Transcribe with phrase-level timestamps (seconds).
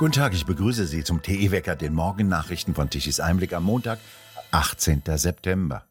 [0.00, 3.98] Guten Tag, ich begrüße Sie zum TE-Wecker, den Morgennachrichten von Tichys Einblick am Montag,
[4.50, 5.02] 18.
[5.04, 5.84] September.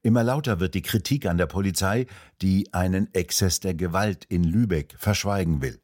[0.00, 2.06] Immer lauter wird die Kritik an der Polizei,
[2.40, 5.78] die einen Exzess der Gewalt in Lübeck verschweigen will.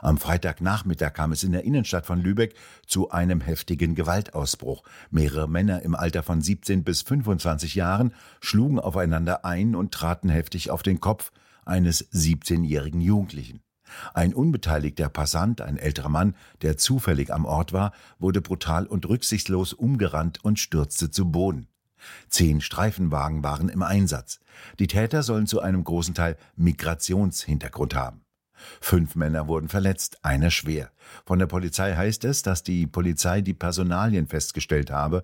[0.00, 2.54] Am Freitagnachmittag kam es in der Innenstadt von Lübeck
[2.86, 4.84] zu einem heftigen Gewaltausbruch.
[5.10, 10.70] Mehrere Männer im Alter von 17 bis 25 Jahren schlugen aufeinander ein und traten heftig
[10.70, 11.32] auf den Kopf
[11.64, 13.60] eines 17-jährigen Jugendlichen.
[14.14, 19.72] Ein unbeteiligter Passant, ein älterer Mann, der zufällig am Ort war, wurde brutal und rücksichtslos
[19.72, 21.68] umgerannt und stürzte zu Boden.
[22.28, 24.40] Zehn Streifenwagen waren im Einsatz.
[24.78, 28.22] Die Täter sollen zu einem großen Teil Migrationshintergrund haben.
[28.80, 30.90] Fünf Männer wurden verletzt, einer schwer.
[31.24, 35.22] Von der Polizei heißt es, dass die Polizei die Personalien festgestellt habe,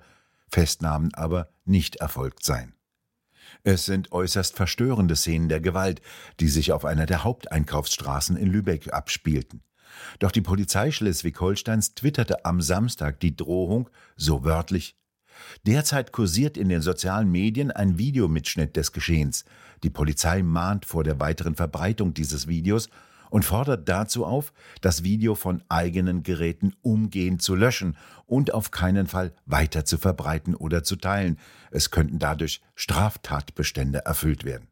[0.49, 2.76] Festnahmen aber nicht erfolgt seien.
[3.63, 6.01] Es sind äußerst verstörende Szenen der Gewalt,
[6.41, 9.63] die sich auf einer der Haupteinkaufsstraßen in Lübeck abspielten.
[10.19, 14.97] Doch die Polizei Schleswig-Holsteins twitterte am Samstag die Drohung, so wörtlich,
[15.67, 19.45] Derzeit kursiert in den sozialen Medien ein Videomitschnitt des Geschehens.
[19.83, 22.89] Die Polizei mahnt vor der weiteren Verbreitung dieses Videos
[23.31, 27.97] und fordert dazu auf, das Video von eigenen Geräten umgehend zu löschen
[28.27, 31.39] und auf keinen Fall weiter zu verbreiten oder zu teilen.
[31.71, 34.69] Es könnten dadurch Straftatbestände erfüllt werden.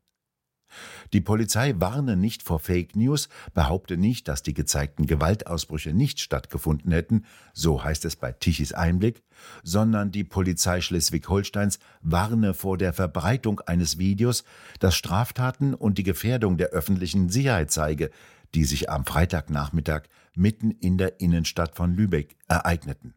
[1.12, 6.92] Die Polizei warne nicht vor Fake News, behaupte nicht, dass die gezeigten Gewaltausbrüche nicht stattgefunden
[6.92, 9.22] hätten, so heißt es bei Tichys Einblick,
[9.62, 14.44] sondern die Polizei Schleswig-Holsteins warne vor der Verbreitung eines Videos,
[14.80, 18.10] das Straftaten und die Gefährdung der öffentlichen Sicherheit zeige,
[18.55, 20.02] die sich am Freitagnachmittag
[20.34, 23.14] mitten in der Innenstadt von Lübeck ereigneten.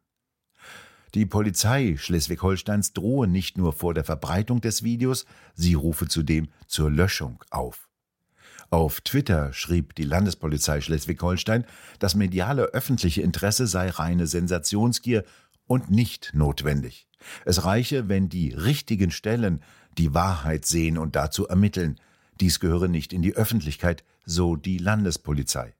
[1.13, 6.91] Die Polizei Schleswig-Holsteins drohe nicht nur vor der Verbreitung des Videos, sie rufe zudem zur
[6.91, 7.87] Löschung auf.
[8.69, 11.65] Auf Twitter schrieb die Landespolizei Schleswig-Holstein,
[11.99, 15.23] das mediale öffentliche Interesse sei reine Sensationsgier
[15.65, 17.07] und nicht notwendig.
[17.45, 19.61] Es reiche, wenn die richtigen Stellen
[19.97, 21.99] die Wahrheit sehen und dazu ermitteln.
[22.39, 25.73] Dies gehöre nicht in die Öffentlichkeit, so die Landespolizei.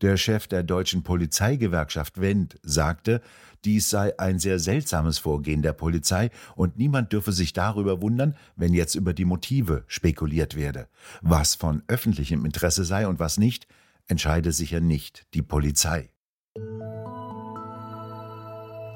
[0.00, 3.22] Der Chef der deutschen Polizeigewerkschaft Wendt sagte,
[3.64, 8.74] dies sei ein sehr seltsames Vorgehen der Polizei und niemand dürfe sich darüber wundern, wenn
[8.74, 10.88] jetzt über die Motive spekuliert werde.
[11.20, 13.68] Was von öffentlichem Interesse sei und was nicht,
[14.08, 16.10] entscheide sicher nicht die Polizei.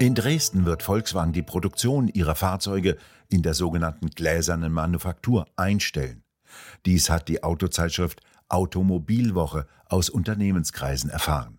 [0.00, 2.96] In Dresden wird Volkswagen die Produktion ihrer Fahrzeuge
[3.28, 6.25] in der sogenannten gläsernen Manufaktur einstellen.
[6.84, 11.58] Dies hat die Autozeitschrift Automobilwoche aus Unternehmenskreisen erfahren.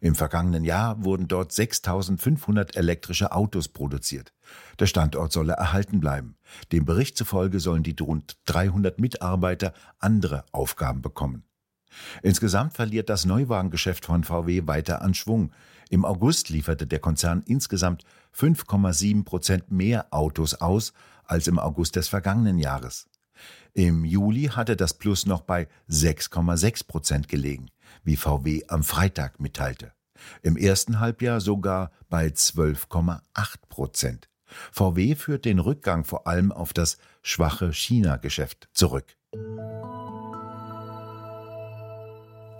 [0.00, 4.32] Im vergangenen Jahr wurden dort 6500 elektrische Autos produziert.
[4.78, 6.36] Der Standort solle erhalten bleiben.
[6.72, 11.44] Dem Bericht zufolge sollen die rund 300 Mitarbeiter andere Aufgaben bekommen.
[12.22, 15.52] Insgesamt verliert das Neuwagengeschäft von VW weiter an Schwung.
[15.88, 18.04] Im August lieferte der Konzern insgesamt
[18.36, 20.92] 5,7 Prozent mehr Autos aus
[21.24, 23.08] als im August des vergangenen Jahres.
[23.72, 27.70] Im Juli hatte das Plus noch bei 6,6 Prozent gelegen,
[28.02, 29.92] wie VW am Freitag mitteilte.
[30.42, 33.20] Im ersten Halbjahr sogar bei 12,8
[33.68, 34.28] Prozent.
[34.72, 39.16] VW führt den Rückgang vor allem auf das schwache China-Geschäft zurück.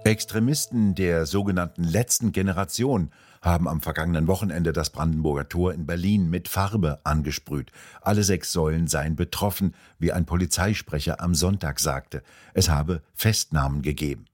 [0.05, 3.11] Extremisten der sogenannten letzten Generation
[3.43, 7.71] haben am vergangenen Wochenende das Brandenburger Tor in Berlin mit Farbe angesprüht.
[8.01, 12.23] Alle sechs Säulen seien betroffen, wie ein Polizeisprecher am Sonntag sagte.
[12.55, 14.25] Es habe Festnahmen gegeben.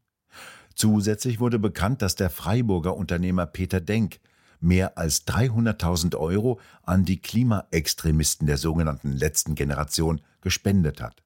[0.76, 4.20] Zusätzlich wurde bekannt, dass der Freiburger Unternehmer Peter Denk
[4.60, 11.22] mehr als 300.000 Euro an die Klimaextremisten der sogenannten letzten Generation gespendet hat.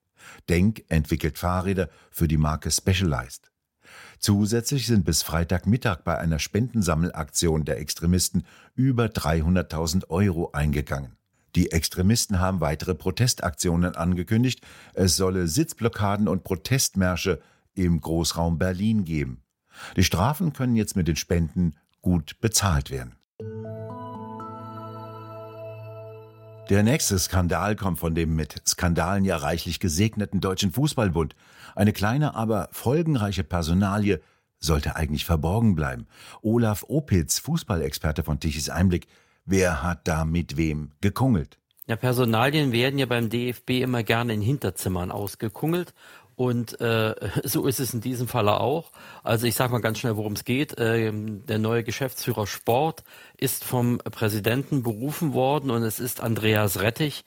[0.48, 3.49] Denk entwickelt Fahrräder für die Marke Specialized.
[4.18, 11.16] Zusätzlich sind bis Freitagmittag bei einer Spendensammelaktion der Extremisten über 300.000 Euro eingegangen.
[11.56, 14.64] Die Extremisten haben weitere Protestaktionen angekündigt.
[14.94, 17.40] Es solle Sitzblockaden und Protestmärsche
[17.74, 19.42] im Großraum Berlin geben.
[19.96, 23.16] Die Strafen können jetzt mit den Spenden gut bezahlt werden.
[26.70, 31.34] Der nächste Skandal kommt von dem mit Skandalen ja reichlich gesegneten Deutschen Fußballbund.
[31.74, 34.20] Eine kleine, aber folgenreiche Personalie
[34.60, 36.06] sollte eigentlich verborgen bleiben.
[36.42, 39.08] Olaf Opitz, Fußballexperte von Tichys Einblick,
[39.44, 41.58] wer hat da mit wem gekungelt?
[41.88, 45.92] Ja, Personalien werden ja beim DFB immer gerne in Hinterzimmern ausgekungelt
[46.36, 48.90] und äh, so ist es in diesem Falle auch.
[49.22, 50.74] Also ich sage mal ganz schnell, worum es geht.
[50.78, 53.04] Ähm, der neue Geschäftsführer Sport
[53.36, 57.24] ist vom Präsidenten berufen worden und es ist Andreas Rettich.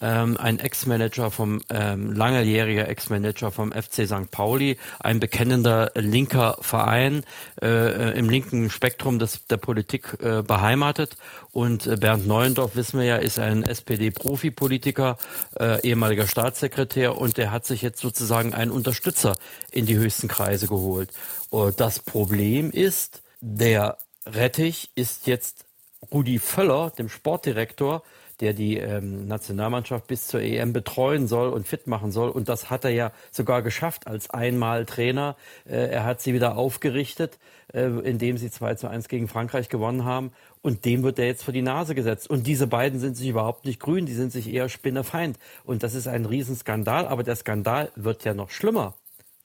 [0.00, 4.30] Ähm, ein Ex-Manager vom, ähm, langjähriger Ex-Manager vom FC St.
[4.30, 7.24] Pauli, ein bekennender linker Verein
[7.62, 11.16] äh, äh, im linken Spektrum des, der Politik äh, beheimatet.
[11.52, 15.18] Und äh, Bernd Neuendorf, wissen wir ja, ist ein SPD-Profi-Politiker,
[15.58, 19.36] äh, ehemaliger Staatssekretär und der hat sich jetzt sozusagen einen Unterstützer
[19.70, 21.10] in die höchsten Kreise geholt.
[21.50, 25.64] Und das Problem ist, der Rettich ist jetzt
[26.12, 28.02] Rudi Völler, dem Sportdirektor,
[28.40, 32.28] der die ähm, Nationalmannschaft bis zur EM betreuen soll und fit machen soll.
[32.28, 35.36] Und das hat er ja sogar geschafft als einmal Trainer.
[35.64, 37.38] Äh, er hat sie wieder aufgerichtet,
[37.72, 40.32] äh, indem sie 2 zu 1 gegen Frankreich gewonnen haben.
[40.62, 42.28] Und dem wird er jetzt vor die Nase gesetzt.
[42.28, 45.38] Und diese beiden sind sich überhaupt nicht grün, die sind sich eher Spinnefeind.
[45.64, 47.06] Und das ist ein Riesenskandal.
[47.06, 48.94] Aber der Skandal wird ja noch schlimmer.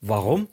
[0.01, 0.47] Warum?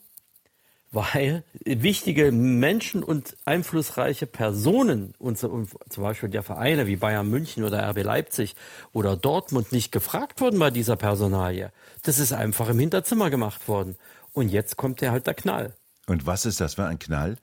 [0.90, 7.88] Weil wichtige Menschen und einflussreiche Personen, und zum Beispiel der Vereine wie Bayern München oder
[7.90, 8.56] RB Leipzig
[8.92, 11.72] oder Dortmund nicht gefragt wurden bei dieser Personalie.
[12.02, 13.96] Das ist einfach im Hinterzimmer gemacht worden.
[14.32, 15.74] Und jetzt kommt ja halt der Knall.
[16.06, 17.36] Und was ist das für ein Knall?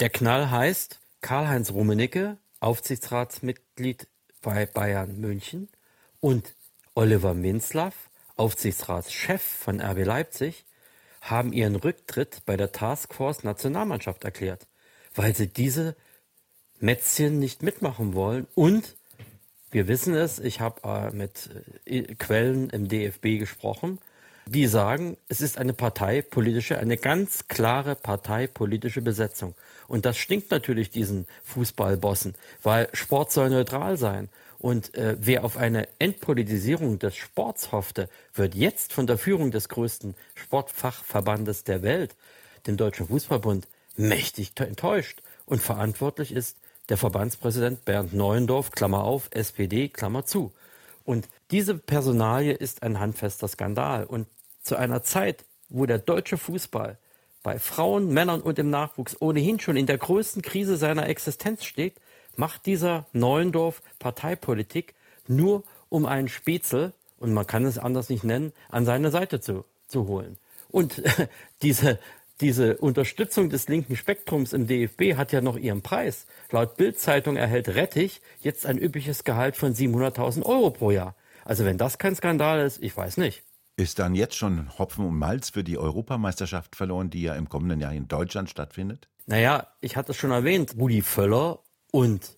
[0.00, 4.08] Der Knall heißt Karl-Heinz Rummenigge, Aufsichtsratsmitglied
[4.42, 5.68] bei Bayern München
[6.20, 6.54] und
[6.94, 7.94] Oliver Minzlaff,
[8.36, 10.64] Aufsichtsratschef von RB Leipzig,
[11.20, 14.66] haben ihren Rücktritt bei der Taskforce Nationalmannschaft erklärt,
[15.14, 15.96] weil sie diese
[16.78, 18.46] Mätzchen nicht mitmachen wollen.
[18.54, 18.96] Und
[19.70, 21.50] wir wissen es, ich habe äh, mit
[21.84, 23.98] äh, Quellen im DFB gesprochen,
[24.46, 29.54] die sagen, es ist eine parteipolitische, eine ganz klare parteipolitische Besetzung.
[29.86, 34.28] Und das stinkt natürlich diesen Fußballbossen, weil Sport soll neutral sein.
[34.60, 39.70] Und äh, wer auf eine Entpolitisierung des Sports hoffte, wird jetzt von der Führung des
[39.70, 42.14] größten Sportfachverbandes der Welt,
[42.66, 43.66] dem Deutschen Fußballbund,
[43.96, 45.22] mächtig enttäuscht.
[45.46, 46.58] Und verantwortlich ist
[46.90, 50.52] der Verbandspräsident Bernd Neuendorf, Klammer auf, SPD, Klammer zu.
[51.04, 54.04] Und diese Personalie ist ein handfester Skandal.
[54.04, 54.26] Und
[54.62, 56.98] zu einer Zeit, wo der deutsche Fußball
[57.42, 61.94] bei Frauen, Männern und im Nachwuchs ohnehin schon in der größten Krise seiner Existenz steht,
[62.36, 64.94] macht dieser Neuendorf Parteipolitik
[65.26, 69.64] nur um einen Spitzel, und man kann es anders nicht nennen, an seine Seite zu,
[69.86, 70.38] zu holen.
[70.68, 71.02] Und
[71.62, 71.98] diese,
[72.40, 76.26] diese Unterstützung des linken Spektrums im DFB hat ja noch ihren Preis.
[76.50, 81.14] Laut Bildzeitung erhält Rettich jetzt ein übliches Gehalt von 700.000 Euro pro Jahr.
[81.44, 83.42] Also wenn das kein Skandal ist, ich weiß nicht.
[83.76, 87.80] Ist dann jetzt schon Hopfen und Malz für die Europameisterschaft verloren, die ja im kommenden
[87.80, 89.08] Jahr in Deutschland stattfindet?
[89.26, 91.60] Naja, ich hatte es schon erwähnt, Rudi Völler
[91.90, 92.36] und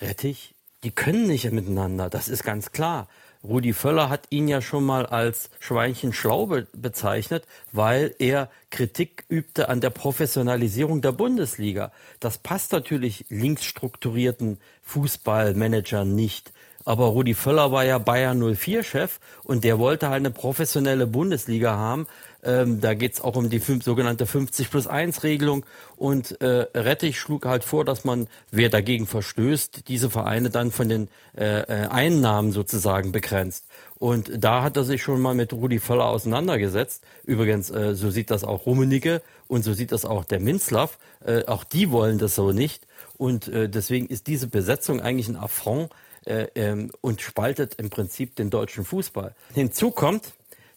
[0.00, 3.08] Rettich, die können nicht miteinander, das ist ganz klar.
[3.44, 9.24] Rudi Völler hat ihn ja schon mal als Schweinchen schlau be bezeichnet, weil er Kritik
[9.28, 11.90] übte an der Professionalisierung der Bundesliga.
[12.20, 16.52] Das passt natürlich linksstrukturierten Fußballmanagern nicht.
[16.84, 22.06] Aber Rudi Völler war ja Bayern 04-Chef und der wollte halt eine professionelle Bundesliga haben.
[22.44, 25.64] Ähm, da geht's auch um die fünf, sogenannte 50 plus 1 Regelung.
[25.96, 30.88] Und äh, Rettich schlug halt vor, dass man, wer dagegen verstößt, diese Vereine dann von
[30.88, 33.66] den äh, äh, Einnahmen sozusagen begrenzt.
[33.98, 37.04] Und da hat er sich schon mal mit Rudi Völler auseinandergesetzt.
[37.24, 40.98] Übrigens, äh, so sieht das auch Rummenigge und so sieht das auch der Minzlaff.
[41.24, 42.86] Äh, auch die wollen das so nicht.
[43.16, 45.90] Und äh, deswegen ist diese Besetzung eigentlich ein Affront
[46.24, 49.34] äh, ähm, und spaltet im Prinzip den deutschen Fußball.
[49.54, 50.32] Hinzu kommt,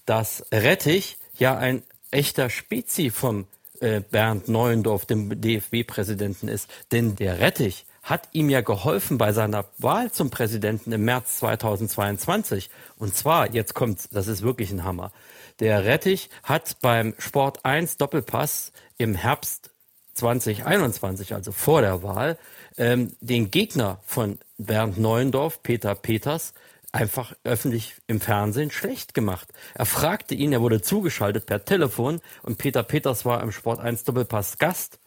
[0.06, 3.48] dass Rettich ja ein echter Spezi vom
[3.80, 6.70] äh, Bernd Neuendorf, dem DFB-Präsidenten ist.
[6.92, 12.70] Denn der Rettich hat ihm ja geholfen bei seiner Wahl zum Präsidenten im März 2022.
[12.98, 15.12] Und zwar, jetzt kommt's, das ist wirklich ein Hammer.
[15.60, 19.72] Der Rettich hat beim Sport 1 Doppelpass im Herbst
[20.14, 22.38] 2021, also vor der Wahl,
[22.78, 26.54] ähm, den Gegner von Bernd Neuendorf, Peter Peters,
[26.96, 29.50] einfach öffentlich im Fernsehen schlecht gemacht.
[29.74, 34.06] Er fragte ihn, er wurde zugeschaltet per Telefon und Peter Peters war im Sport 1
[34.06, 35.00] Doppelpass Gast.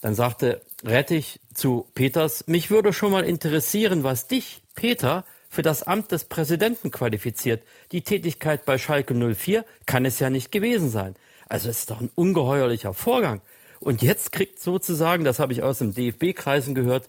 [0.00, 5.82] Dann sagte Rettich zu Peters, mich würde schon mal interessieren, was dich, Peter, für das
[5.82, 7.62] Amt des Präsidenten qualifiziert.
[7.92, 11.14] Die Tätigkeit bei Schalke 04 kann es ja nicht gewesen sein.
[11.46, 13.42] Also es ist doch ein ungeheuerlicher Vorgang.
[13.80, 17.08] Und jetzt kriegt sozusagen, das habe ich aus dem DFB-Kreisen gehört,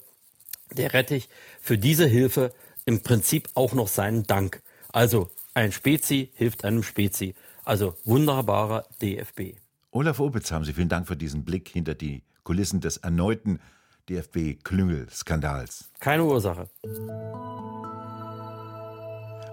[0.71, 1.29] der Rettich
[1.61, 2.53] für diese Hilfe
[2.85, 4.61] im Prinzip auch noch seinen Dank.
[4.91, 7.35] Also ein Spezi hilft einem Spezi.
[7.63, 9.57] Also wunderbarer DFB.
[9.91, 13.59] Olaf Opitz, haben Sie vielen Dank für diesen Blick hinter die Kulissen des erneuten
[14.09, 15.89] DFB-Klüngel-Skandals.
[15.99, 16.69] Keine Ursache.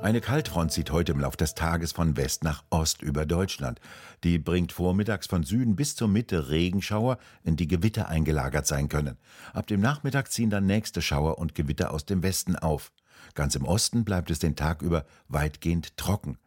[0.02, 3.80] Eine Kaltfront zieht heute im Laufe des Tages von West nach Ost über Deutschland.
[4.24, 9.16] Die bringt vormittags von Süden bis zur Mitte Regenschauer, in die Gewitter eingelagert sein können.
[9.52, 12.92] Ab dem Nachmittag ziehen dann nächste Schauer und Gewitter aus dem Westen auf.
[13.34, 16.38] Ganz im Osten bleibt es den Tag über weitgehend trocken.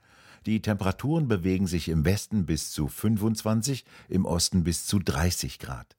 [0.45, 5.97] Die Temperaturen bewegen sich im Westen bis zu 25, im Osten bis zu 30 Grad.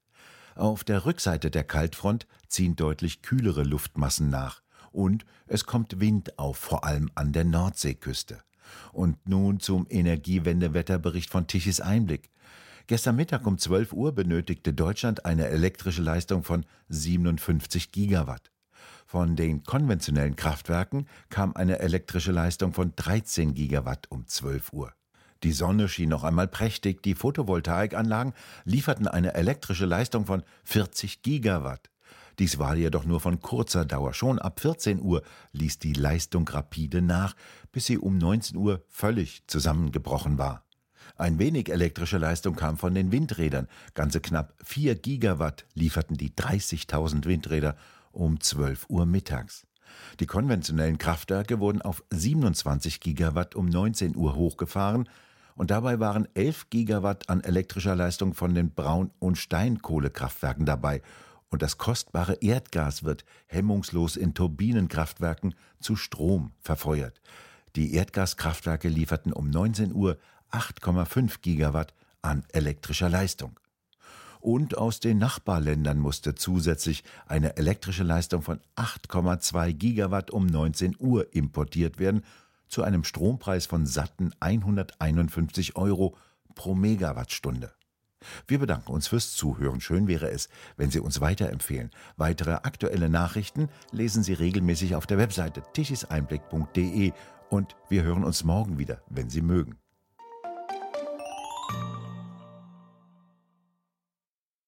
[0.57, 4.62] Auf der Rückseite der Kaltfront ziehen deutlich kühlere Luftmassen nach
[4.93, 8.43] und es kommt Wind auf, vor allem an der Nordseeküste.
[8.93, 12.31] Und nun zum Energiewendewetterbericht von Tichys Einblick.
[12.87, 18.50] Gestern Mittag um 12 Uhr benötigte Deutschland eine elektrische Leistung von 57 Gigawatt.
[19.11, 24.93] Von den konventionellen Kraftwerken kam eine elektrische Leistung von 13 Gigawatt um 12 Uhr.
[25.43, 31.90] Die Sonne schien noch einmal prächtig, die Photovoltaikanlagen lieferten eine elektrische Leistung von 40 Gigawatt.
[32.38, 34.14] Dies war jedoch nur von kurzer Dauer.
[34.14, 37.35] Schon ab 14 Uhr ließ die Leistung rapide nach,
[37.73, 40.62] bis sie um 19 Uhr völlig zusammengebrochen war.
[41.17, 43.67] Ein wenig elektrische Leistung kam von den Windrädern.
[43.95, 47.76] Ganze knapp 4 Gigawatt lieferten die 30.000 Windräder
[48.12, 49.67] um 12 Uhr mittags.
[50.21, 55.09] Die konventionellen Kraftwerke wurden auf 27 Gigawatt um 19 Uhr hochgefahren
[55.57, 61.02] und dabei waren 11 Gigawatt an elektrischer Leistung von den Braun- und Steinkohlekraftwerken dabei
[61.50, 67.21] und das kostbare Erdgas wird hemmungslos in Turbinenkraftwerken zu Strom verfeuert.
[67.76, 70.17] Die Erdgaskraftwerke lieferten um 19 Uhr
[70.50, 73.60] 8,5 Gigawatt an elektrischer Leistung
[74.41, 81.35] und aus den Nachbarländern musste zusätzlich eine elektrische Leistung von 8,2 Gigawatt um 19 Uhr
[81.35, 82.23] importiert werden,
[82.69, 86.17] zu einem Strompreis von satten 151 Euro
[86.55, 87.73] pro Megawattstunde.
[88.47, 89.81] Wir bedanken uns fürs Zuhören.
[89.81, 91.91] Schön wäre es, wenn Sie uns weiterempfehlen.
[92.17, 97.13] Weitere aktuelle Nachrichten lesen Sie regelmäßig auf der Webseite tischiseinblick.de
[97.49, 99.80] und wir hören uns morgen wieder, wenn Sie mögen.